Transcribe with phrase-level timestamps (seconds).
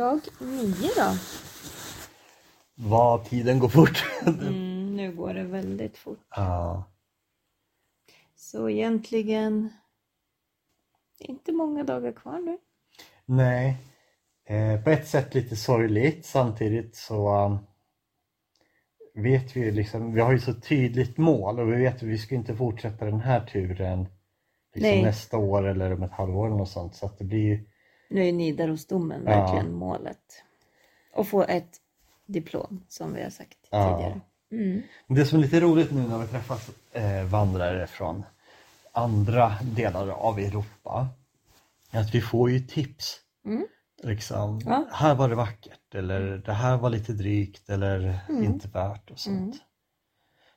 [0.00, 1.16] dag nio då.
[2.74, 4.04] Vad tiden går fort.
[4.26, 6.18] Mm, nu går det väldigt fort.
[6.36, 6.84] ja.
[8.36, 9.72] Så egentligen
[11.18, 12.58] inte många dagar kvar nu.
[13.24, 13.76] Nej.
[14.44, 17.58] Eh, på ett sätt lite sorgligt samtidigt så um,
[19.14, 22.18] vet vi ju liksom, vi har ju så tydligt mål och vi vet att vi
[22.18, 24.08] ska inte fortsätta den här turen
[24.74, 27.64] liksom nästa år eller om ett halvår eller något sånt så att det blir
[28.10, 29.30] Nu är Nidarosdomen Ja.
[29.30, 30.42] verkligen målet.
[31.14, 31.76] Och få ett
[32.26, 33.96] diplom som vi har sagt Ja.
[33.96, 34.20] tidigare.
[34.52, 34.82] Mm.
[35.08, 38.24] Det som är lite roligt nu när vi träffas eh, vandrare från
[38.92, 41.08] andra delar av Europa
[41.90, 43.20] är att vi får ju tips.
[43.46, 43.66] Mm.
[44.02, 44.86] Liksom, Ja.
[44.92, 48.44] här var det vackert eller det här var lite drygt eller Mm.
[48.44, 49.56] inte värt och sånt.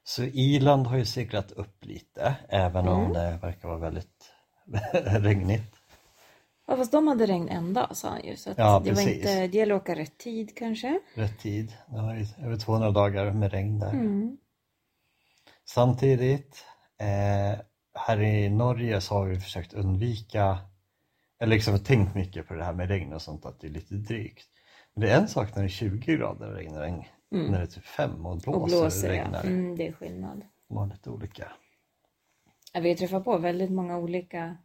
[0.03, 3.13] Så Irland har ju seglat upp lite även om Mm.
[3.13, 4.31] det verkar vara väldigt
[4.93, 5.75] regnigt.
[6.67, 8.35] Ja, fast de hade regn en dag sa han ju.
[8.35, 9.15] Så Ja, det, var precis.
[9.15, 10.99] inte, det gäller att åka rätt tid kanske.
[11.15, 11.73] Rätt tid.
[11.87, 13.89] Det var över 200 dagar med regn där.
[13.91, 14.37] Mm.
[15.65, 16.65] Samtidigt,
[16.99, 17.59] eh,
[17.99, 20.57] här i Norge så har vi försökt undvika,
[21.39, 23.95] eller liksom tänkt mycket på det här med regn och sånt, att det är lite
[23.95, 24.45] drygt.
[24.93, 27.63] Men det är en sak när det är 20 grader och regnar, en- när det
[27.63, 28.61] är typ 5 och blåser, Mm.
[28.61, 29.21] Och blåser och ja.
[29.23, 29.43] regnar.
[29.43, 30.41] Mm, det är skillnad.
[30.69, 31.51] De har lite olika.
[32.73, 34.57] Ja, vi träffar på väldigt många olika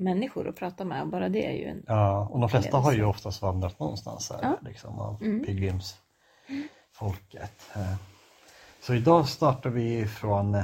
[0.00, 1.08] människor att prata med.
[1.08, 1.82] Bara det är ju en...
[1.86, 4.58] Ja, och de flesta har ju oftast vandrat någonstans här, Ja.
[4.68, 5.44] liksom, av Mm.
[5.44, 7.60] pilgrimsfolket.
[7.74, 7.94] Eh,
[8.80, 10.54] Så idag startar vi från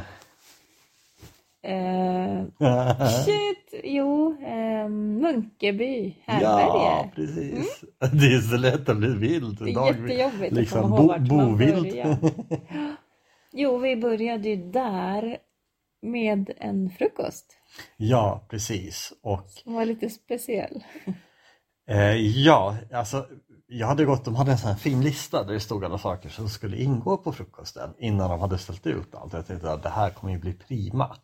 [1.62, 2.42] Eh,
[3.24, 7.10] shit, jo, eh, Munkeby, Ja, Härberge.
[7.14, 7.84] precis.
[7.98, 9.58] Det är så lätt att bli vild.
[9.64, 11.82] Det är jättejobbigt liksom, att komma bo- ihåg vart man bovild.
[11.82, 12.16] börjar.
[13.52, 15.38] Jo, vi började ju där
[16.06, 17.56] med en frukost
[17.96, 19.12] Ja, precis.
[19.22, 20.84] Och som var lite speciell.
[21.88, 23.26] eh, ja, alltså
[23.66, 26.28] jag hade gått, de hade en sån här fin lista där det stod alla saker
[26.28, 29.32] som skulle ingå på frukosten innan de hade ställt ut allt.
[29.32, 31.16] Jag tänkte att det här kommer ju bli prima.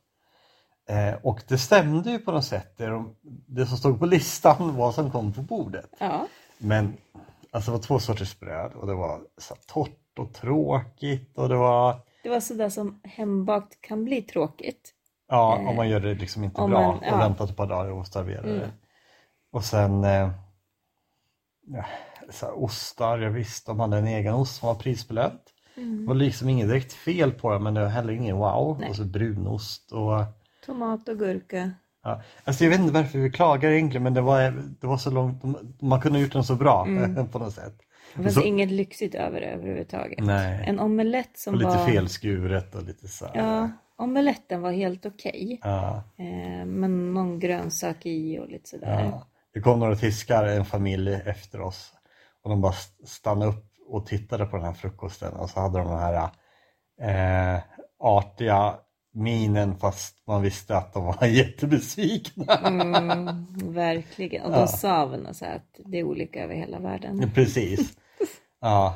[0.89, 2.75] Eh, och det stämde ju på något sätt.
[2.77, 3.17] Det, de,
[3.47, 5.91] det som stod på listan var som kom på bordet.
[5.99, 6.27] Ja,
[6.59, 6.97] Men
[7.51, 11.49] alltså det var två sorters bröd och det var så här, torrt och tråkigt och
[11.49, 14.95] det var det var sådär som hembakt kan bli tråkigt.
[15.29, 17.17] Ja, om man gör det liksom inte om bra man- och ja.
[17.19, 18.59] väntar ett par dagar och serverar Mm.
[18.59, 18.71] det.
[19.53, 20.31] Och sen eh,
[21.67, 21.85] ja,
[22.55, 25.43] ostar, jag visste de hade en egen ost som var prisbelönt.
[25.75, 28.77] Det var liksom inget direkt fel på den men det var heller ingen wow.
[28.81, 28.91] Nej.
[28.91, 30.25] Och så brunost och
[30.67, 31.71] Tomat och gurka.
[32.03, 32.23] ja.
[32.45, 35.43] Alltså jag vet inte varför vi klagar egentligen men det var, det var så långt,
[35.83, 36.85] man kunde ha gjort den så bra
[37.33, 37.79] på något sätt.
[38.17, 40.19] Det fanns Så- inget lyxigt över det överhuvudtaget.
[40.25, 40.65] Nej.
[40.67, 41.87] En omelett som Och lite var...
[41.87, 43.37] felskuret och lite så här.
[43.37, 45.61] Ja, omeletten var helt okej.
[45.63, 46.03] Ja.
[46.19, 49.05] Eh, men någon grönsak i och lite sådär.
[49.05, 49.27] Ja.
[49.55, 51.93] Det kom några tyskar, en familj efter oss
[52.43, 55.79] och de bara st- stannade upp och tittade på den här frukosten och så hade
[55.79, 56.31] de den här
[57.57, 57.61] eh,
[57.99, 58.75] artiga
[59.13, 62.57] minen fast man visste att de var jättebesvikna.
[62.57, 64.43] Mm, verkligen.
[64.45, 67.31] Och de sa väl något så här att det är olika över hela världen.
[67.35, 67.93] Precis.
[68.65, 68.95] Ja.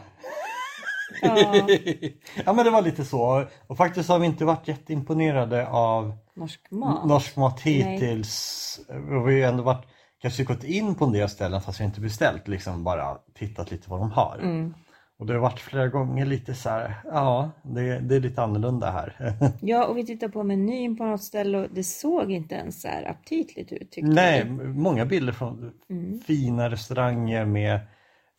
[1.23, 1.37] Ja,
[2.45, 6.71] ja men det var lite så och faktiskt har vi inte varit jätteimponerade av norsk
[6.71, 7.05] mat.
[7.05, 8.81] norsk mat hittills.
[8.89, 9.85] Vi har ju ändå varit,
[10.23, 13.91] kanske gått in på en del ställen fast vi inte beställt, liksom bara tittat lite
[13.91, 14.39] vad de har.
[14.43, 14.75] Mm.
[15.19, 18.91] Och det har varit flera gånger lite så här, ja det, det är lite annorlunda
[18.91, 19.35] här.
[19.61, 22.89] Ja, och vi tittade på menyn på något ställe och det såg inte ens så
[22.89, 24.51] här aptitligt ut tyckte Nej, vi.
[24.67, 26.21] många bilder från Mm.
[26.21, 27.81] fina restauranger med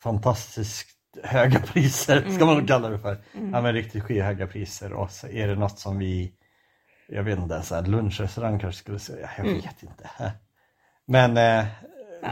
[0.03, 0.87] fantastiskt
[1.23, 2.57] höga priser, ska man Mm.
[2.57, 3.17] nog kalla det för.
[3.33, 6.33] Ja men riktigt skyhöga priser och så är det något som vi,
[7.07, 9.61] jag vet inte, så här lunchrestaurang kanske skulle säga, jag Mm.
[9.61, 10.09] vet inte.
[11.05, 11.65] Men eh,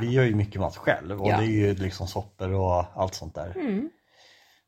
[0.02, 1.38] vi gör ju mycket mat själv och Ja.
[1.38, 3.54] det är ju liksom soppor och allt sånt där.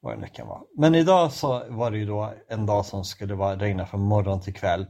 [0.07, 0.61] Vad det nu kan vara.
[0.77, 4.41] Men idag så var det ju då en dag som skulle vara regna från morgon
[4.41, 4.85] till kväll.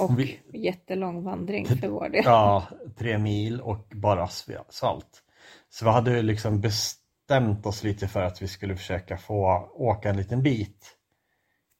[0.00, 2.22] Och Vi- jättelång vandring för vår del.
[2.24, 2.62] Ja,
[2.98, 5.22] tre mil och bara asfalt.
[5.70, 10.10] Så vi hade ju liksom bestämt oss lite för att vi skulle försöka få åka
[10.10, 10.94] en liten bit.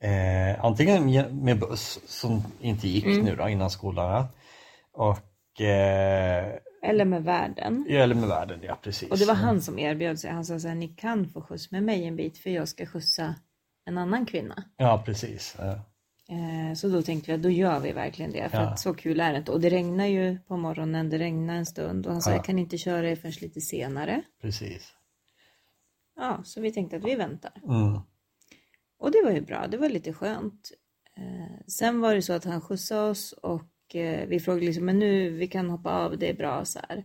[0.03, 3.25] Eh, antingen ge- med buss som inte gick Mm.
[3.25, 4.27] nu då innan skolan.
[4.93, 7.87] Och eh, Eller med världen.
[7.89, 9.11] eller med världen, ja precis.
[9.11, 10.31] Och det var han som erbjöd sig.
[10.31, 12.87] Han sa så här, ni kan få skjuts med mig en bit för jag ska
[12.87, 13.35] skjutsa
[13.85, 14.65] en annan kvinna.
[14.77, 15.57] Ja precis.
[15.59, 15.81] Eh,
[16.31, 18.49] Eh, Så då tänkte att då gör vi verkligen det.
[18.49, 18.69] För Ja.
[18.71, 19.53] att så kul är det inte.
[19.53, 22.07] Och det regnar ju på morgonen, det regnar en stund.
[22.07, 22.37] Och han sa Ja.
[22.37, 24.23] jag kan inte köra er förrän lite senare.
[24.43, 24.93] precis.
[26.17, 27.53] Ja, så vi tänkte att vi väntar.
[27.65, 28.01] Mm.
[28.99, 30.73] Och det var ju bra, det var lite skönt.
[31.17, 33.63] Eh, sen var det så att han skjutsade oss och
[33.97, 37.05] eh, vi frågade liksom, men nu vi kan hoppa av, det är bra så här.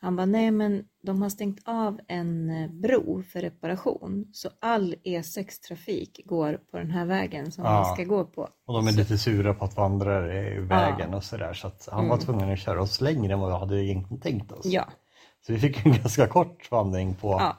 [0.00, 4.26] Han bara, nej men de har stängt av en eh, bro för reparation.
[4.32, 7.94] Så all E6-trafik går på den här vägen som Ja.
[7.96, 8.48] vi ska gå på.
[8.66, 11.52] Och de är Så- lite sura på att vandrare är i vägen och sådär.
[11.54, 12.24] Så att han var Mm.
[12.26, 14.66] tvungen att köra oss längre än vad vi hade egentligen tänkt oss.
[14.66, 14.88] Ja,
[15.46, 17.56] Så vi fick en ganska kort vandring på ja,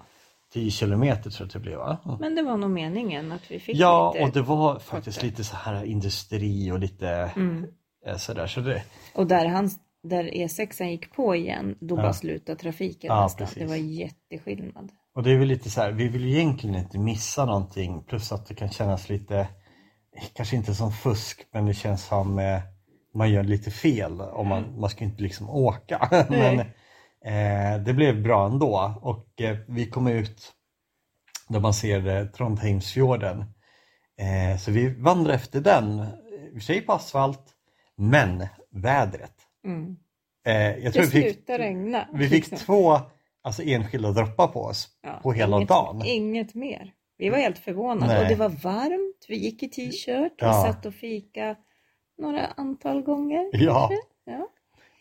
[0.54, 2.18] 10 kilometer tror jag det blev va?
[2.20, 4.26] men det var nog meningen att vi fick Ja, lite.
[4.26, 5.30] och det var faktiskt kortare.
[5.30, 7.66] lite så här industri och lite Mm.
[8.10, 8.48] Eh, sådär.
[8.48, 8.84] Så det,
[9.16, 9.70] Och där, han,
[10.04, 12.02] där E6 gick på igen, då Ja.
[12.02, 13.48] bara slutade trafiken Ja, nästan.
[13.48, 13.64] precis.
[13.64, 14.92] Det var jätteskillnad.
[15.16, 18.04] och det är väl lite så här, vi vill egentligen inte missa någonting.
[18.04, 19.48] Plus att det kan kännas lite,
[20.34, 22.60] kanske inte som fusk, men det känns som eh,
[23.14, 24.22] man gör lite fel.
[24.22, 26.08] Om man, man ska inte liksom åka.
[26.30, 26.60] men
[27.26, 28.94] eh, det blev bra ändå.
[29.02, 30.52] Och eh, vi kom ut
[31.50, 33.40] där man ser eh, Trondheimsfjorden.
[34.20, 37.44] Eh, så vi vandrar efter den, i och för sig på asfalt,
[38.00, 39.34] men vädret.
[39.66, 39.98] Mm.
[40.48, 42.08] Eh, jag tror Det vi fick, slutade regna.
[42.14, 42.58] vi fick liksom.
[42.58, 43.00] två
[43.42, 46.02] alltså, enskilda droppar på oss Ja, på hela inget, dagen.
[46.06, 46.94] Inget mer.
[47.18, 48.22] Vi var helt förvånade Nej.
[48.24, 49.26] och det var varmt.
[49.28, 50.54] Vi gick i t-shirt, vi Ja.
[50.68, 51.56] satt och fika
[52.18, 53.50] några antal gånger.
[53.54, 53.90] Ja.
[54.26, 54.48] ja.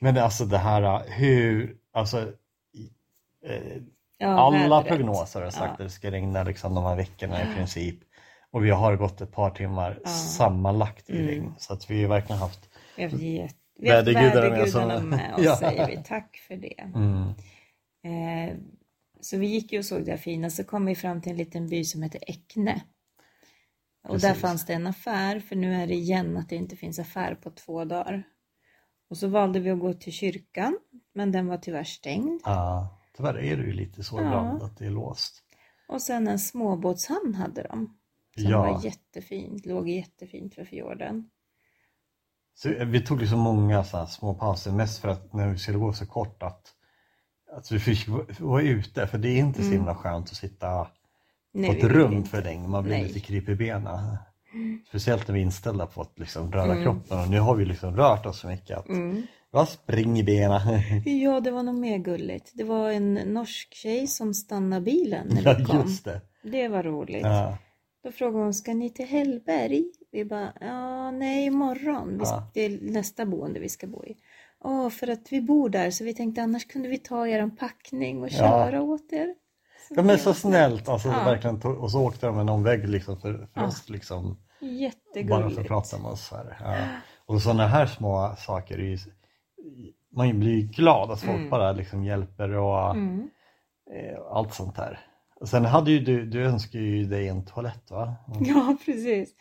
[0.00, 2.18] Men alltså det här hur, alltså
[3.46, 3.76] eh,
[4.18, 7.98] ja alla prognoser har sagt att det ska regna liksom de här veckorna i princip.
[8.50, 11.26] Och vi har gått ett par timmar sammanlagt i Mm.
[11.26, 11.54] regn.
[11.58, 12.67] Så att vi har verkligen haft
[13.02, 15.56] Har haft Vädergudarna med som- med oss Ja.
[15.56, 16.02] säger vi.
[16.04, 16.80] Tack för det.
[16.80, 17.28] mm,
[18.02, 18.56] Eh,
[19.20, 21.38] så vi gick ju och såg det här fina, så kom vi fram till en
[21.38, 22.82] liten by som heter Äckne.
[24.08, 24.42] Och där Precis.
[24.42, 27.50] fanns det en affär, för nu är det igen att det inte finns affär på
[27.50, 28.22] två dagar.
[29.10, 30.78] Och så valde vi att gå till kyrkan,
[31.14, 32.40] men den var tyvärr stängd.
[32.44, 34.22] ja, tyvärr är det ju lite så Ja.
[34.22, 35.42] ibland att det är låst.
[35.88, 37.98] Och sen en småbåtshamn hade de.
[38.36, 38.58] Som Ja.
[38.62, 41.30] var jättefint, låg jättefint vid fjorden.
[42.62, 45.78] Så eh, vi tog liksom många så små pauser, mest för att när vi skulle
[45.78, 46.62] gå så kort att,
[47.56, 48.08] att vi fick
[48.40, 49.06] vara- ute.
[49.06, 49.78] För det är inte så Mm.
[49.78, 50.86] himla skönt att sitta
[51.54, 52.68] Nej, på ett rum för länge.
[52.68, 53.02] Man blir Nej.
[53.04, 54.16] lite kryp i benen.
[54.88, 56.82] Speciellt när vi är inställda på att liksom röra Mm.
[56.84, 59.22] kroppen och nu har vi liksom rört oss så mycket att Mm.
[59.52, 60.60] har spring i benen.
[61.22, 62.50] Ja, det var nog mer gulligt.
[62.54, 65.80] Det var en norsk tjej som stannade bilen när ja vi kom.
[65.80, 66.20] just det.
[66.42, 67.22] Det var roligt.
[67.22, 67.58] Ja,
[68.04, 69.84] Då frågade hon, ska ni till Hellberg?
[70.10, 72.20] Vi bara, ja, nej, imorgon.
[72.24, 72.50] Ja.
[72.54, 74.16] Det är nästa boende vi ska bo i.
[74.64, 78.22] Ja, för att vi bor där så vi tänkte annars kunde vi ta er packning
[78.22, 78.38] och Ja.
[78.38, 79.34] köra åt er.
[79.88, 81.24] Så De är så snällt alltså, Ja.
[81.24, 81.62] verkligen.
[81.62, 83.66] Och så åkte de en omväg liksom för, för Ja.
[83.66, 84.24] oss liksom.
[84.24, 85.68] Bara för att Jättegulligt.
[85.68, 86.56] prata med oss här.
[86.64, 86.76] Ja.
[87.26, 88.98] Och sådana här små saker är ju,
[90.16, 91.50] man blir ju glad att folk Mm.
[91.50, 93.30] bara liksom hjälper och Mm.
[93.94, 95.00] eh, allt sånt där.
[95.44, 98.14] Sen hade ju du, du önskar ju dig en toalett va?
[98.34, 98.44] Mm.
[98.44, 99.34] Ja, precis.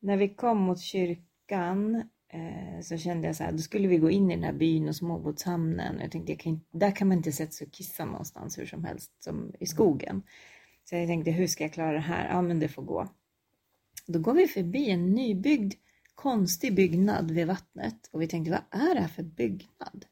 [0.00, 1.94] När vi kom mot kyrkan
[2.32, 4.88] eh, så kände jag så här, då skulle vi gå in i den här byn
[4.88, 6.00] och småbåtshamnen.
[6.00, 8.84] Jag tänkte, jag kan där kan man inte sätta sig och kissa någonstans hur som
[8.84, 10.22] helst, som i skogen.
[10.84, 12.28] Så jag tänkte, hur ska jag klara det här?
[12.28, 13.08] Ja, men det får gå.
[14.06, 15.74] Då går vi förbi en nybyggd
[16.14, 20.06] konstig byggnad vid vattnet och vi tänkte, vad är det här för byggnad?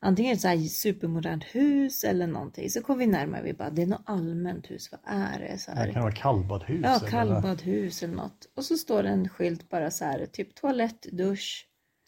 [0.00, 2.70] Antingen ett så här supermodernt hus eller någonting.
[2.70, 5.58] Så kom vi närmare vi bara, det är något allmänt hus, vad är det?
[5.58, 5.86] Så här.
[5.86, 6.80] Det kan vara kallbadhus.
[6.84, 8.46] Ja, kallbadhus eller något.
[8.56, 11.66] Och så står det en skylt bara så här, typ toalett, dusch.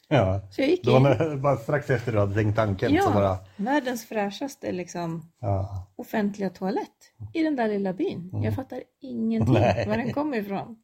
[0.09, 0.41] Ja.
[0.51, 1.43] Så jag gick Det var in.
[1.43, 5.87] bara strax efter du hade tänkt tanken Ja, så bara, världens fräschaste liksom ja.
[5.97, 8.31] offentliga toalett i den där lilla byn.
[8.45, 9.69] Jag fattar ingenting Mm.
[9.77, 9.89] Nej.
[9.89, 10.77] var den kommer ifrån.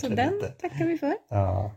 [0.00, 0.48] Så den inte.
[0.48, 1.14] tackar vi för.
[1.28, 1.72] Ja.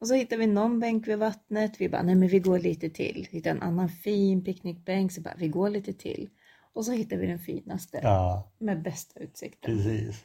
[0.00, 1.72] Och så hittar vi någon bänk vid vattnet.
[1.78, 3.26] Vi bara, nej men vi går lite till.
[3.30, 5.12] Hittar en annan fin picknickbänk.
[5.12, 6.28] Så bara, vi går lite till.
[6.74, 9.76] Och så hittar vi den finaste ja, med bästa utsikten.
[9.76, 10.24] precis.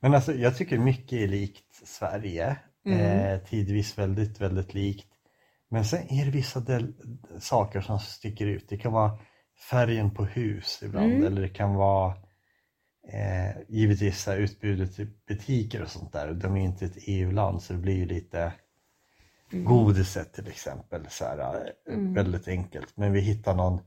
[0.00, 2.56] Men alltså jag tycker mycket är likt Sverige.
[2.86, 2.98] Mm.
[3.00, 5.08] Eh, tidvis väldigt, väldigt likt.
[5.70, 6.92] Men sen är det vissa del,
[7.40, 8.68] saker som sticker ut.
[8.68, 9.18] Det kan vara
[9.70, 11.24] färgen på hus ibland Mm.
[11.24, 12.14] eller det kan vara
[13.12, 16.32] eh, givetvis utbudet i butiker och sånt där.
[16.32, 18.52] De är ju inte ett EU-land så det blir ju lite
[19.52, 19.64] Mm.
[19.64, 21.06] godiset till exempel.
[21.10, 22.14] Så här, Mm.
[22.14, 22.96] Väldigt enkelt.
[22.96, 23.80] Men vi hittar någon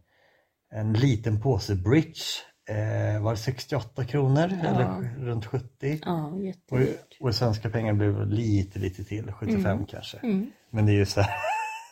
[0.73, 2.21] en liten påse bridge.
[2.69, 4.69] Eh, var det 68 kronor Ja.
[4.69, 5.99] eller runt 70?
[6.05, 6.33] Ja,
[6.71, 6.79] Och,
[7.27, 9.85] och svenska pengar blev lite lite till, 75 Mm.
[9.85, 10.17] kanske.
[10.17, 10.51] Mm.
[10.69, 11.35] Men det är ju så här.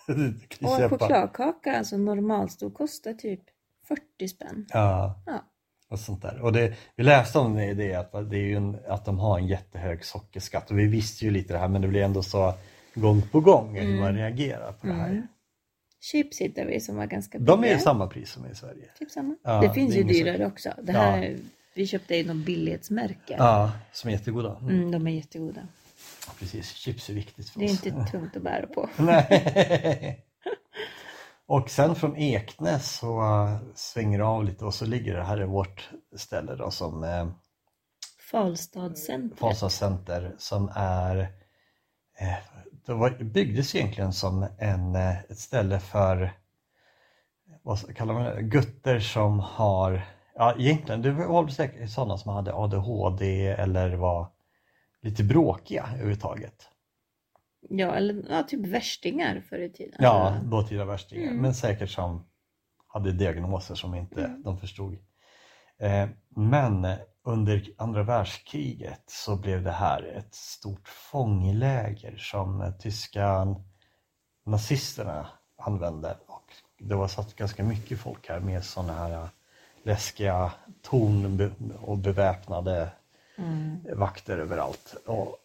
[0.62, 3.42] Och en chokladkaka, alltså normalstor, kostar typ
[3.88, 4.66] 40 spänn.
[4.70, 5.44] Ja, Ja.
[5.90, 6.42] och sånt där.
[6.42, 9.40] Och det, vi läste om det, det att, det är ju en, att de har
[9.40, 12.54] en jättehög sockerskatt och vi visste ju lite det här men det blir ändå så
[12.96, 14.00] gång på gång hur Mm.
[14.00, 15.10] man reagerar på det här.
[15.10, 15.28] Mm.
[16.02, 17.80] Chips hittade vi som var ganska De är billiga.
[17.80, 18.90] samma pris som i Sverige.
[19.00, 19.36] Typ samma.
[19.44, 20.74] Ja, det finns det är ju dyrare också.
[20.84, 21.38] Det här,
[21.76, 23.36] Vi köpte i något billighetsmärke.
[23.38, 24.58] Ja, som är jättegoda.
[24.62, 24.76] Mm.
[24.76, 25.68] Mm, de är jättegoda.
[26.40, 27.86] Precis, chips är viktigt för Det är oss.
[27.86, 28.90] inte tungt att bära på.
[28.98, 30.26] Nej.
[31.46, 35.42] Och sen från Eknäs så uh, svänger det av lite och så ligger det här
[35.42, 37.32] i vårt ställe då som uh,
[38.32, 39.40] Falstadscentret.
[39.40, 41.20] Falstad center som är
[42.20, 42.34] eh,
[42.86, 46.32] det var, byggdes egentligen som en, eh, ett ställe för
[47.62, 50.02] vad kallar man det, gutter som har,
[50.36, 54.28] ja egentligen det var säkert sådana som hade ADHD eller var
[55.02, 56.70] lite bråkiga överhuvudtaget.
[57.70, 59.96] Ja, eller ja, typ värstingar förr i tiden.
[60.00, 61.42] Ja, dåtida värstingar, Mm.
[61.42, 62.26] men säkert som
[62.88, 64.44] hade diagnoser som inte Mm.
[64.44, 64.98] de förstod.
[65.80, 66.88] Eh, men
[67.24, 73.56] under andra världskriget så blev det här ett stort fångläger som tyska
[74.46, 75.28] nazisterna
[75.58, 76.18] använde.
[76.28, 79.28] Och det var satt ganska mycket folk här med sådana här eh,
[79.84, 80.52] läskiga
[80.82, 81.52] torn
[81.82, 82.92] och beväpnade
[83.38, 83.98] Mm.
[83.98, 84.96] vakter överallt.
[85.06, 85.38] Och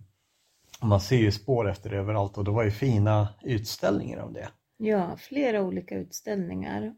[0.82, 4.48] man ser ju spår efter det överallt och det var ju fina utställningar om det.
[4.76, 6.94] Ja, flera olika utställningar.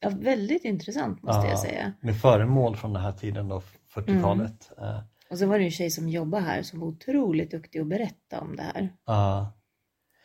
[0.00, 1.48] Ja, väldigt intressant måste Ja.
[1.50, 1.92] jag säga.
[2.00, 3.62] Med föremål från den här tiden då,
[3.94, 4.70] 40-talet.
[4.78, 5.00] Eh,
[5.30, 8.40] Och så var det en tjej som jobbar här som var otroligt duktig att berätta
[8.40, 8.92] om det här.
[9.06, 9.52] ja.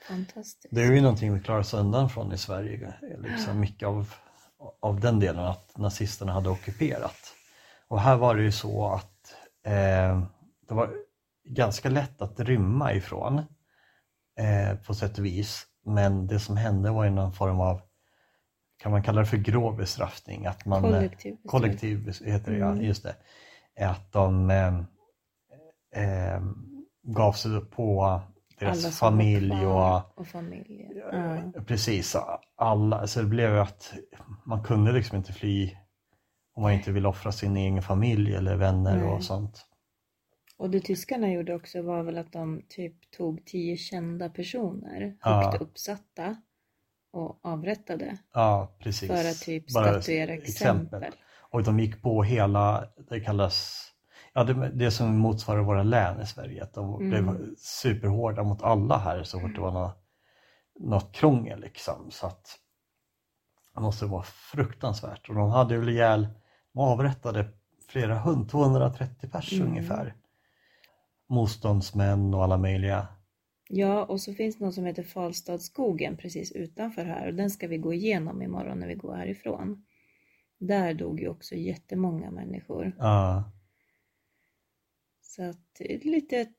[0.07, 0.67] Fantastiskt.
[0.71, 2.93] det är ju någonting vi klarar oss undan från i Sverige.
[3.23, 4.13] Liksom mycket av,
[4.81, 7.17] av den delen att nazisterna hade ockuperat.
[7.87, 9.33] Och här var det ju så att
[9.65, 10.23] eh,
[10.67, 10.93] det var
[11.49, 13.37] ganska lätt att rymma ifrån
[14.39, 15.65] eh, på sätt och vis.
[15.85, 17.81] Men det som hände var ju någon form av,
[18.81, 20.45] kan man kalla det för grov bestraffning?
[20.45, 21.37] Att man, Kollektiv.
[21.45, 22.83] Kollektiv heter det ja, Mm.
[22.85, 23.15] just det.
[23.85, 24.73] Att de eh,
[26.03, 26.41] eh,
[27.03, 28.21] gav sig på
[28.59, 31.09] deras Alla familj och och familjer.
[31.55, 31.61] Ja.
[31.61, 32.15] precis
[32.55, 33.07] alla.
[33.07, 33.93] Så det blev att
[34.45, 35.77] man kunde liksom inte fly
[36.53, 39.05] om man inte vill offra sin egen familj eller vänner Nej.
[39.07, 39.65] och sånt.
[40.57, 45.41] Och det tyskarna gjorde också var väl att de typ tog tio kända personer, Ja.
[45.43, 46.35] högt uppsatta
[47.11, 49.07] och avrättade Ja, precis.
[49.07, 51.05] för att typ Bara statuera exempel.
[51.39, 53.87] Och de gick på hela, det kallas,
[54.33, 56.63] ja det, det som motsvarar våra län i Sverige.
[56.63, 57.09] Att de Mm.
[57.09, 59.97] blev superhårda mot alla här så fort det var något,
[60.79, 62.11] något krångel liksom.
[62.11, 62.57] Så att
[63.75, 65.29] det måste vara fruktansvärt.
[65.29, 66.27] Och de hade väl ihjäl,
[66.73, 67.49] de avrättade
[67.87, 69.67] flera hund, 230 pers Mm.
[69.67, 70.15] ungefär.
[71.29, 73.07] Motståndsmän och alla möjliga.
[73.73, 77.67] Ja, och så finns det något som heter Falstadsskogen precis utanför här och den ska
[77.67, 79.85] vi gå igenom imorgon när vi går härifrån.
[80.59, 82.95] Där dog ju också jättemånga människor.
[82.99, 83.51] Ja,
[85.21, 86.55] Så att det är ett litet...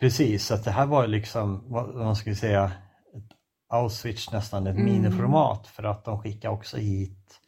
[0.00, 2.64] precis, så att det här var liksom, vad man ska säga,
[3.14, 3.36] ett
[3.68, 4.84] Auschwitz nästan, ett Mm.
[4.84, 7.40] miniformat för att de skickade också hit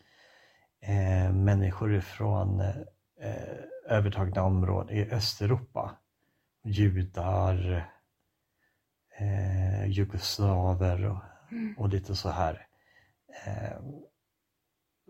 [0.83, 2.77] eh, människor från eh,
[3.89, 5.97] övertagna områden i Östeuropa.
[6.65, 7.91] Judar,
[9.21, 11.18] eh, jugoslaver och,
[11.52, 11.75] Mm.
[11.78, 12.66] och lite så här.
[13.47, 13.78] Eh,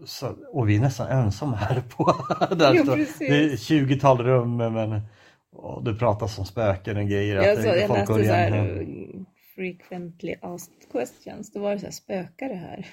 [0.06, 2.04] så, och vi är nästan ensamma här på
[2.54, 3.18] där precis.
[3.18, 5.00] Det är 20-tal rum men
[5.52, 7.36] och det pratas om spöken och grejer.
[7.36, 9.22] Jag, så, jag läste så här uh,
[9.54, 11.52] frequently asked questions.
[11.52, 12.86] Då var det så här, spökar det här?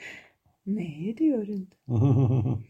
[0.64, 1.76] Nej, det gör det inte.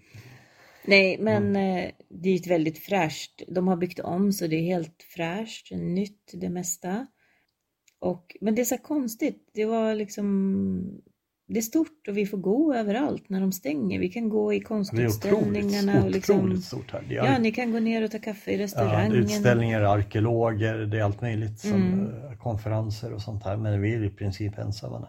[0.84, 1.76] Nej, men Mm.
[1.87, 3.42] eh, det är ett väldigt fräscht.
[3.49, 7.06] De har byggt om så det är helt fräscht, nytt det mesta.
[8.02, 9.50] Och, men det är så konstigt.
[9.54, 11.02] Det var liksom
[11.49, 14.00] det är stort och vi får gå överallt när de stänger.
[14.00, 14.88] Vi kan gå i Det är otroligt,
[15.23, 17.00] konstutställningarna och liksom, otroligt stort här.
[17.09, 19.12] Är, Ja, ni kan gå ner och ta kaffe i ja, restaurangen.
[19.12, 22.06] är utställningar, arkeologer, det är allt möjligt som Mm.
[22.06, 23.56] eh, konferenser och sånt här.
[23.56, 25.09] Men vi är i princip ensamma.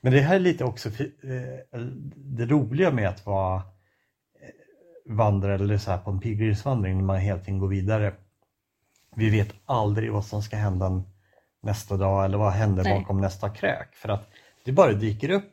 [0.00, 1.80] Men det här är lite också eh,
[2.16, 7.18] det roliga med att vara eh, vandrare eller så här på en pilgrimsvandring när man
[7.18, 8.14] hela tiden går vidare.
[9.16, 11.02] Vi vet aldrig vad som ska hända
[11.64, 12.98] nästa dag eller vad händer Nej.
[13.00, 13.94] bakom nästa krök.
[13.94, 14.28] För att
[14.64, 15.50] det bara dyker upp.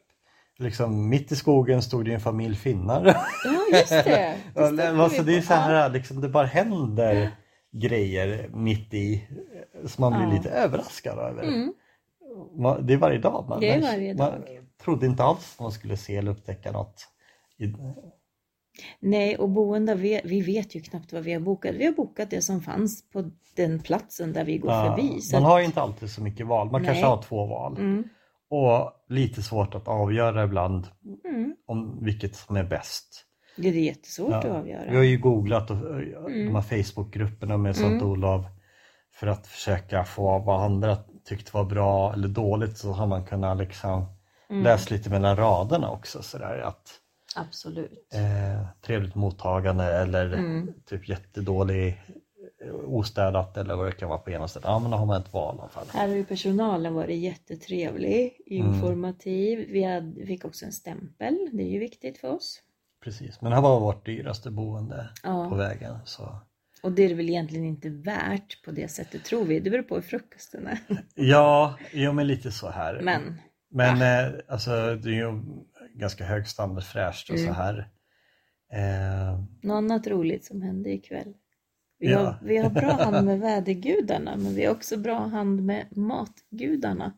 [0.57, 3.05] Liksom, mitt i skogen stod det en familj finnar.
[3.43, 4.03] Ja, just det.
[4.53, 7.31] det stötte men alltså, det är så här, liksom, det bara händer
[7.71, 9.27] grejer mitt i
[9.85, 10.33] som man blir Ja.
[10.33, 11.43] lite överraskad över.
[11.43, 11.73] Mm.
[12.57, 13.45] Man, det är varje dag.
[13.49, 14.43] Man, Det är varje man dag.
[14.83, 17.07] trodde inte alls att man skulle se eller upptäcka något.
[17.57, 17.65] I,
[18.99, 21.75] Nej, och boende, vi, vi vet ju knappt vad vi har bokat.
[21.75, 25.19] Vi har bokat det som fanns på den platsen där vi går Ja, förbi.
[25.33, 26.71] Man att- har ju inte alltid så mycket val.
[26.71, 27.09] Man kanske Nej.
[27.11, 27.77] har två val.
[27.77, 28.03] mm,
[28.49, 30.87] Och lite svårt att avgöra ibland
[31.25, 31.55] mm.
[31.67, 33.25] om vilket som är bäst.
[33.57, 34.53] Det är jättesvårt att Ja.
[34.57, 34.89] avgöra.
[34.89, 36.45] Vi har ju googlat och, Mm.
[36.45, 38.07] de här Facebookgrupperna med Sankt Mm.
[38.11, 38.45] Olof
[39.13, 43.57] för att försöka få vad andra tyckte var bra eller dåligt så har man kunnat
[43.57, 44.05] liksom
[44.49, 44.63] Mm.
[44.63, 46.89] läsa lite mellan raderna också sådär att
[47.35, 48.13] Absolut.
[48.13, 50.73] eh, trevligt mottagande eller Mm.
[50.85, 52.01] typ jättedålig
[52.85, 54.67] ostädat eller vad det kan vara på ena stället.
[54.67, 55.85] Ja men då har man ett val i alla fall.
[55.93, 58.67] Här har ju personalen varit jättetrevlig, Mm.
[58.73, 59.67] informativ.
[59.71, 62.61] Vi hade, fick också en stämpel, det är ju viktigt för oss.
[63.03, 65.49] Precis, men det här var vårt dyraste boende Ja.
[65.49, 65.95] på vägen.
[66.05, 66.39] Så.
[66.83, 69.59] Och det är det väl egentligen inte värt på det sättet tror vi.
[69.59, 70.79] Det beror på hur frukosten är.
[71.15, 73.01] Ja, jo men lite så här.
[73.03, 73.35] Men
[73.73, 75.41] Men eh, alltså det är ju
[75.93, 77.55] ganska hög standard fräscht och så Mm.
[77.55, 77.89] här.
[78.73, 81.33] Eh, något annat roligt som hände ikväll.
[81.99, 82.19] Vi, Ja.
[82.19, 87.13] har, vi har bra hand med vädergudarna men vi har också bra hand med matgudarna.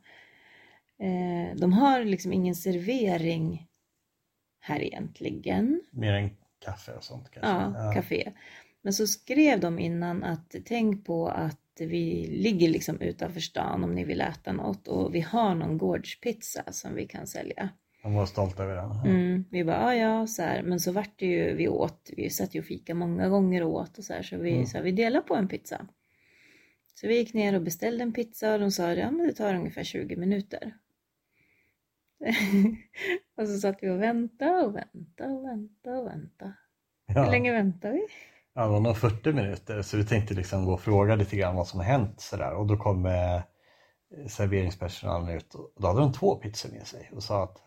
[1.00, 3.68] Eh, de har liksom ingen servering
[4.60, 5.82] här egentligen.
[5.92, 6.30] mer än
[6.65, 7.80] kaffe och sånt kanske.
[7.82, 8.32] Ja, café.
[8.82, 13.96] Men så skrev de innan att tänk på att vi ligger liksom utanför stan om
[13.96, 17.70] ni vill äta något och vi har någon gårdspizza som vi kan sälja.
[18.04, 18.92] De var stolta över den.
[18.92, 20.64] Mm, vi bara, ja ja, så här.
[20.64, 23.74] men så vart det ju, vi åt, vi satt ju och fika många gånger och
[23.74, 24.66] åt och så här, så vi, Mm.
[24.66, 25.88] så här, vi delar på en pizza.
[26.96, 29.56] Så vi gick ner och beställde en pizza och de sa, ja men det tar
[29.56, 30.74] ungefär 20 minuter.
[33.38, 36.54] och så satt vi och väntade och väntade och väntade och väntade.
[37.08, 37.32] Hur Ja.
[37.32, 38.02] länge väntar vi?
[38.54, 41.56] Ja, det var nog 40 minuter så vi tänkte liksom gå och fråga lite grann
[41.56, 43.42] vad som har hänt sådär och då kom eh,
[44.28, 47.58] serveringspersonalen ut och då hade de två pizzor med sig och sa att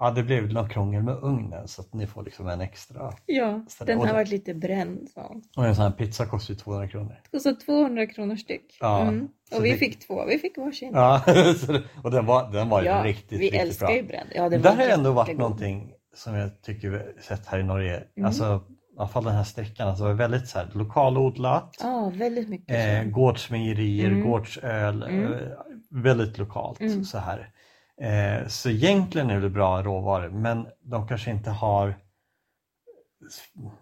[0.00, 3.12] ja, det blev något krångel med ugnen så att ni får liksom en extra.
[3.26, 5.42] Ja, Så den har varit lite bränd sa hon.
[5.56, 7.16] Och en sån här pizza kostar ju 200 kronor.
[7.24, 8.76] Det kostar 200 kronor styck.
[8.80, 9.28] Ja, mm.
[9.56, 10.90] Och vi det- fick två, vi fick varsin.
[10.94, 11.22] Ja,
[12.04, 13.96] och den var, den var Ja, riktigt, vi riktigt älskar bra.
[13.96, 14.28] ju bränd.
[14.34, 15.40] Ja, det Där har ändå varit jättegod.
[15.50, 17.96] någonting som jag tycker vi sett här i Norge.
[18.16, 18.26] Mm.
[18.26, 18.60] Alltså
[18.96, 21.76] i alla fall den här sträckan, alltså var väldigt så här, lokalodlat.
[21.82, 23.04] Ja, väldigt mycket.
[23.04, 24.30] Eh, gårdsmejerier, Mm.
[24.30, 25.32] gårdsöl, Mm.
[25.32, 25.38] eh,
[25.90, 27.04] väldigt lokalt Mm.
[27.04, 27.50] så här.
[28.00, 31.94] Eh, så egentligen är det bra råvaror men de kanske inte har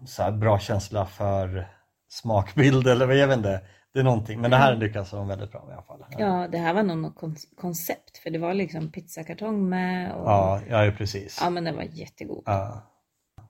[0.06, 1.68] så bra känsla för
[2.08, 3.60] smakbild eller vad jag vet inte.
[3.92, 6.04] Det är någonting, men det här lyckas de väldigt bra med i alla fall.
[6.18, 10.26] Ja, det här var nog något kon- koncept för det var liksom pizzakartong med och
[10.28, 11.38] ja, ja precis.
[11.42, 12.42] ja men den var jättegod.
[12.46, 12.82] Ja.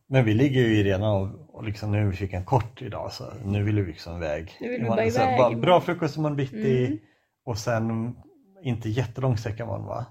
[0.07, 3.63] Men vi ligger ju redan och, och liksom nu fick en kort idag så nu
[3.63, 4.57] vill vi liksom iväg.
[4.61, 5.51] Nu vill vi bara iväg bara.
[5.57, 6.99] Bra frukost imorgon bitti Mm.
[7.45, 8.17] och sen
[8.63, 10.07] inte jättelång sträcka imorgon va?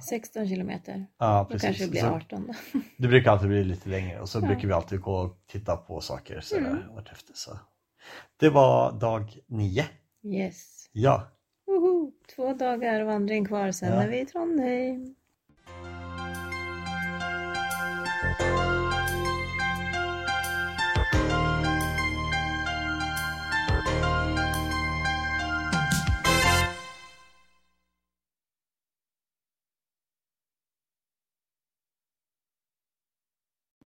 [0.00, 1.06] 16 kilometer.
[1.18, 2.80] Ja Då kanske det blir Så 18 då.
[2.98, 4.46] det brukar alltid bli lite längre och så Ja.
[4.46, 6.94] brukar vi alltid gå och titta på saker sådär Mm.
[6.94, 7.32] vartefter.
[7.36, 7.58] Så.
[8.36, 9.84] Det var dag nio.
[10.24, 10.88] Yes.
[10.92, 11.28] Ja,
[11.66, 12.12] Woho!
[12.36, 14.02] Två dagar vandring kvar sen Ja.
[14.02, 15.14] är vi i Trondheim.